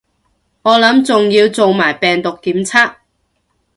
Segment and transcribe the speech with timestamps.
[0.63, 2.95] 我諗仲要做埋病毒檢測